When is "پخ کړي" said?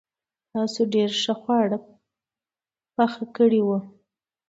2.95-3.61